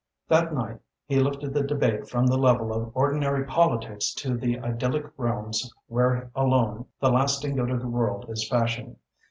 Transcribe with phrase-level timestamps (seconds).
[0.29, 5.05] That night he lifted the debate from the level of ordinary politics to the idyllic
[5.15, 8.95] realms where alone the lasting good of the world is fashioned.